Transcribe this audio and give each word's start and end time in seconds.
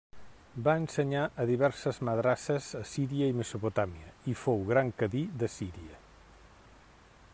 Va 0.67 0.73
ensenyar 0.83 1.25
a 1.41 1.45
diverses 1.49 1.99
madrasses 2.09 2.69
a 2.81 2.81
Síria 2.93 3.27
i 3.33 3.37
Mesopotàmia 3.41 4.17
i 4.33 4.37
fou 4.45 4.65
gran 4.71 4.93
cadi 5.03 5.23
de 5.45 5.51
Síria. 5.61 6.01